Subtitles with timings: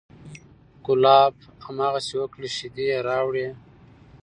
[0.85, 1.33] کلاب
[1.65, 3.47] هماغسې وکړل، شیدې یې راوړې،